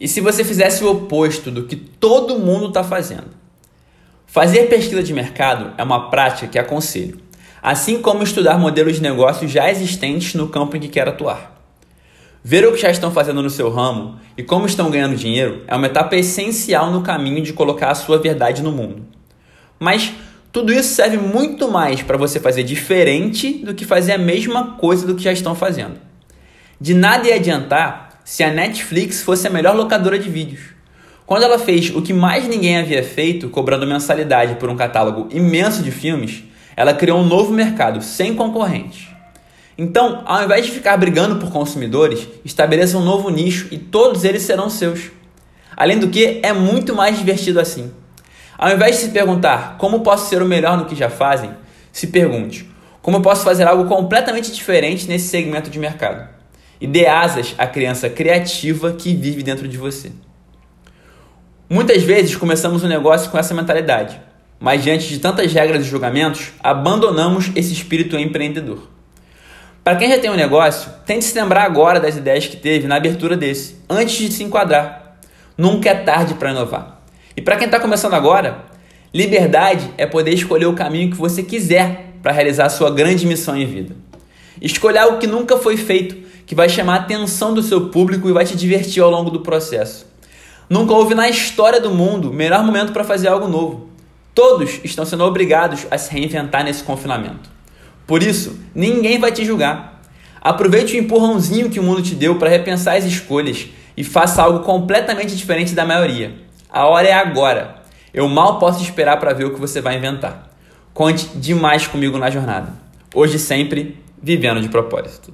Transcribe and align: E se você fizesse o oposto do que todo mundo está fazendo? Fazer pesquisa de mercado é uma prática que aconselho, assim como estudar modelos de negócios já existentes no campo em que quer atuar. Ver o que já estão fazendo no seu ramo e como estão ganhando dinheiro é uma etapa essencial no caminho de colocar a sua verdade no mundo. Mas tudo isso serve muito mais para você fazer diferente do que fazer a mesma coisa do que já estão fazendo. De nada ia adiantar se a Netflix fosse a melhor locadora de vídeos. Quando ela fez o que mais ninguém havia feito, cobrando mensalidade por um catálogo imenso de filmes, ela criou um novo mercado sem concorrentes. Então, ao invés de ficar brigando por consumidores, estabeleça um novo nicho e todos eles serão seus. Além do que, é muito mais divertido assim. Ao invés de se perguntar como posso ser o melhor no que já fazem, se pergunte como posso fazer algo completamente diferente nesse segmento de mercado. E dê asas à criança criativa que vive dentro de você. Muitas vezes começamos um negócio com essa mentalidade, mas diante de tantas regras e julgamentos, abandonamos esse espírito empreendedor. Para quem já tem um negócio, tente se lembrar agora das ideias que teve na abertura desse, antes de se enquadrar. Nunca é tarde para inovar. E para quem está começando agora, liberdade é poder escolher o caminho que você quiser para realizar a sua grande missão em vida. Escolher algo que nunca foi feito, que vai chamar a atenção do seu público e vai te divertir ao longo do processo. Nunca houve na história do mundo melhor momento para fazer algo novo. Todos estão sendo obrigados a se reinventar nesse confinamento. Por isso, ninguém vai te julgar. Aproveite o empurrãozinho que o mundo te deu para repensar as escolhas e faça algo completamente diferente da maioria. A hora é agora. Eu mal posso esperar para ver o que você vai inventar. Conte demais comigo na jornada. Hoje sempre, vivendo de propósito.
E 0.00 0.06
se 0.06 0.20
você 0.20 0.44
fizesse 0.44 0.84
o 0.84 0.90
oposto 0.90 1.50
do 1.50 1.64
que 1.64 1.74
todo 1.74 2.38
mundo 2.38 2.68
está 2.68 2.84
fazendo? 2.84 3.28
Fazer 4.26 4.68
pesquisa 4.68 5.02
de 5.02 5.12
mercado 5.12 5.72
é 5.76 5.82
uma 5.82 6.10
prática 6.10 6.46
que 6.46 6.58
aconselho, 6.58 7.18
assim 7.62 8.00
como 8.00 8.22
estudar 8.22 8.58
modelos 8.58 8.96
de 8.96 9.02
negócios 9.02 9.50
já 9.50 9.70
existentes 9.70 10.34
no 10.34 10.48
campo 10.48 10.76
em 10.76 10.80
que 10.80 10.88
quer 10.88 11.08
atuar. 11.08 11.58
Ver 12.44 12.66
o 12.66 12.72
que 12.72 12.80
já 12.80 12.90
estão 12.90 13.10
fazendo 13.10 13.42
no 13.42 13.50
seu 13.50 13.68
ramo 13.70 14.20
e 14.36 14.42
como 14.42 14.66
estão 14.66 14.90
ganhando 14.90 15.16
dinheiro 15.16 15.64
é 15.66 15.74
uma 15.74 15.86
etapa 15.86 16.14
essencial 16.14 16.90
no 16.90 17.02
caminho 17.02 17.42
de 17.42 17.52
colocar 17.52 17.90
a 17.90 17.94
sua 17.94 18.18
verdade 18.18 18.62
no 18.62 18.70
mundo. 18.70 19.02
Mas 19.78 20.12
tudo 20.52 20.72
isso 20.72 20.94
serve 20.94 21.16
muito 21.16 21.68
mais 21.68 22.02
para 22.02 22.16
você 22.16 22.38
fazer 22.38 22.62
diferente 22.62 23.54
do 23.64 23.74
que 23.74 23.84
fazer 23.84 24.12
a 24.12 24.18
mesma 24.18 24.76
coisa 24.76 25.06
do 25.06 25.14
que 25.14 25.22
já 25.22 25.32
estão 25.32 25.54
fazendo. 25.54 25.96
De 26.80 26.94
nada 26.94 27.26
ia 27.26 27.34
adiantar 27.34 28.07
se 28.28 28.44
a 28.44 28.52
Netflix 28.52 29.22
fosse 29.22 29.46
a 29.46 29.50
melhor 29.50 29.74
locadora 29.74 30.18
de 30.18 30.28
vídeos. 30.28 30.60
Quando 31.24 31.44
ela 31.44 31.58
fez 31.58 31.88
o 31.96 32.02
que 32.02 32.12
mais 32.12 32.46
ninguém 32.46 32.76
havia 32.76 33.02
feito, 33.02 33.48
cobrando 33.48 33.86
mensalidade 33.86 34.56
por 34.56 34.68
um 34.68 34.76
catálogo 34.76 35.28
imenso 35.30 35.82
de 35.82 35.90
filmes, 35.90 36.44
ela 36.76 36.92
criou 36.92 37.20
um 37.20 37.24
novo 37.24 37.54
mercado 37.54 38.02
sem 38.02 38.34
concorrentes. 38.34 39.08
Então, 39.78 40.24
ao 40.26 40.44
invés 40.44 40.66
de 40.66 40.72
ficar 40.72 40.98
brigando 40.98 41.36
por 41.36 41.50
consumidores, 41.50 42.28
estabeleça 42.44 42.98
um 42.98 43.02
novo 43.02 43.30
nicho 43.30 43.66
e 43.70 43.78
todos 43.78 44.24
eles 44.24 44.42
serão 44.42 44.68
seus. 44.68 45.10
Além 45.74 45.98
do 45.98 46.08
que, 46.10 46.38
é 46.42 46.52
muito 46.52 46.94
mais 46.94 47.16
divertido 47.16 47.58
assim. 47.58 47.90
Ao 48.58 48.70
invés 48.70 48.96
de 48.96 49.04
se 49.04 49.08
perguntar 49.08 49.78
como 49.78 50.00
posso 50.00 50.28
ser 50.28 50.42
o 50.42 50.46
melhor 50.46 50.76
no 50.76 50.84
que 50.84 50.94
já 50.94 51.08
fazem, 51.08 51.50
se 51.90 52.08
pergunte 52.08 52.68
como 53.00 53.22
posso 53.22 53.42
fazer 53.42 53.66
algo 53.66 53.86
completamente 53.86 54.52
diferente 54.52 55.08
nesse 55.08 55.28
segmento 55.28 55.70
de 55.70 55.78
mercado. 55.78 56.37
E 56.80 56.86
dê 56.86 57.06
asas 57.06 57.54
à 57.58 57.66
criança 57.66 58.08
criativa 58.08 58.92
que 58.92 59.14
vive 59.14 59.42
dentro 59.42 59.66
de 59.66 59.76
você. 59.76 60.12
Muitas 61.68 62.02
vezes 62.02 62.34
começamos 62.34 62.82
um 62.82 62.88
negócio 62.88 63.30
com 63.30 63.38
essa 63.38 63.52
mentalidade, 63.52 64.20
mas 64.58 64.82
diante 64.82 65.08
de 65.08 65.18
tantas 65.18 65.52
regras 65.52 65.84
e 65.84 65.88
julgamentos, 65.88 66.52
abandonamos 66.60 67.50
esse 67.54 67.72
espírito 67.72 68.16
empreendedor. 68.16 68.88
Para 69.84 69.96
quem 69.96 70.08
já 70.08 70.18
tem 70.18 70.30
um 70.30 70.36
negócio, 70.36 70.90
tente 71.06 71.24
se 71.24 71.38
lembrar 71.38 71.64
agora 71.64 71.98
das 71.98 72.16
ideias 72.16 72.46
que 72.46 72.56
teve 72.56 72.86
na 72.86 72.96
abertura 72.96 73.36
desse, 73.36 73.76
antes 73.88 74.16
de 74.16 74.32
se 74.32 74.42
enquadrar. 74.42 75.18
Nunca 75.56 75.90
é 75.90 75.94
tarde 75.94 76.34
para 76.34 76.50
inovar. 76.50 77.02
E 77.36 77.42
para 77.42 77.56
quem 77.56 77.66
está 77.66 77.78
começando 77.80 78.14
agora, 78.14 78.64
liberdade 79.12 79.88
é 79.96 80.06
poder 80.06 80.32
escolher 80.32 80.66
o 80.66 80.74
caminho 80.74 81.10
que 81.10 81.16
você 81.16 81.42
quiser 81.42 82.14
para 82.22 82.32
realizar 82.32 82.66
a 82.66 82.70
sua 82.70 82.90
grande 82.90 83.26
missão 83.26 83.56
em 83.56 83.66
vida. 83.66 83.94
Escolher 84.60 84.98
algo 84.98 85.18
que 85.18 85.26
nunca 85.26 85.56
foi 85.56 85.76
feito, 85.76 86.16
que 86.46 86.54
vai 86.54 86.68
chamar 86.68 86.94
a 86.94 87.00
atenção 87.00 87.52
do 87.52 87.62
seu 87.62 87.88
público 87.88 88.28
e 88.28 88.32
vai 88.32 88.44
te 88.44 88.56
divertir 88.56 89.02
ao 89.02 89.10
longo 89.10 89.30
do 89.30 89.40
processo. 89.40 90.06
Nunca 90.68 90.92
houve 90.92 91.14
na 91.14 91.28
história 91.28 91.80
do 91.80 91.90
mundo 91.90 92.32
melhor 92.32 92.62
momento 92.62 92.92
para 92.92 93.04
fazer 93.04 93.28
algo 93.28 93.48
novo. 93.48 93.88
Todos 94.34 94.80
estão 94.84 95.04
sendo 95.04 95.24
obrigados 95.24 95.86
a 95.90 95.98
se 95.98 96.12
reinventar 96.12 96.64
nesse 96.64 96.82
confinamento. 96.82 97.50
Por 98.06 98.22
isso, 98.22 98.58
ninguém 98.74 99.18
vai 99.18 99.32
te 99.32 99.44
julgar. 99.44 100.02
Aproveite 100.40 100.94
o 100.94 100.98
empurrãozinho 100.98 101.68
que 101.68 101.80
o 101.80 101.82
mundo 101.82 102.02
te 102.02 102.14
deu 102.14 102.36
para 102.36 102.48
repensar 102.48 102.96
as 102.96 103.04
escolhas 103.04 103.66
e 103.96 104.04
faça 104.04 104.42
algo 104.42 104.60
completamente 104.60 105.34
diferente 105.34 105.74
da 105.74 105.84
maioria. 105.84 106.34
A 106.70 106.86
hora 106.86 107.08
é 107.08 107.12
agora. 107.12 107.82
Eu 108.14 108.28
mal 108.28 108.58
posso 108.58 108.82
esperar 108.82 109.18
para 109.18 109.32
ver 109.32 109.44
o 109.44 109.54
que 109.54 109.60
você 109.60 109.80
vai 109.80 109.96
inventar. 109.96 110.50
Conte 110.94 111.26
demais 111.34 111.86
comigo 111.86 112.16
na 112.18 112.30
jornada. 112.30 112.72
Hoje 113.14 113.38
sempre, 113.38 113.98
vivendo 114.22 114.60
de 114.60 114.68
propósito. 114.68 115.32